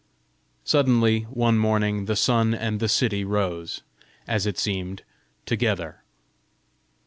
Suddenly, 0.63 1.27
one 1.29 1.59
morning, 1.59 2.05
the 2.05 2.15
sun 2.15 2.55
and 2.55 2.79
the 2.79 2.89
city 2.89 3.23
rose, 3.23 3.81
as 4.27 4.47
it 4.47 4.57
seemed, 4.57 5.03
together. 5.45 6.01